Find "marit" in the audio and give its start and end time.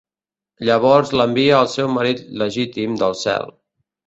1.99-2.25